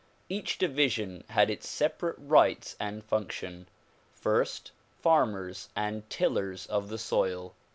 [0.29, 3.67] Each division had its separate rights and function.
[4.11, 7.53] First, farmers and tillers of the soil.